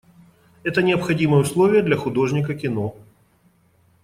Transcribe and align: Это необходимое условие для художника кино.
Это 0.63 0.81
необходимое 0.81 1.41
условие 1.41 1.83
для 1.83 1.95
художника 1.95 2.55
кино. 2.55 2.95